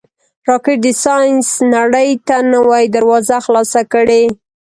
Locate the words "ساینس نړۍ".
1.03-2.09